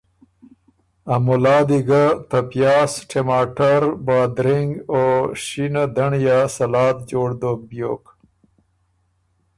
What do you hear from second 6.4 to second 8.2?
سلاد جوړ دوک بیوک۔